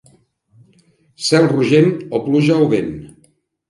Cel 1.27 1.47
rogent, 1.53 1.95
o 2.09 2.25
pluja 2.29 2.61
o 2.67 2.75
vent. 2.77 2.95